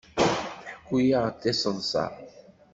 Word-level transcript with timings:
Tḥekku-aɣ-d 0.17 1.39
tiseḍsa. 1.41 2.05